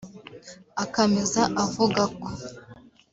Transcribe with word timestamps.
Akameza 0.83 1.41
avuga 1.63 2.03
ko 2.17 2.29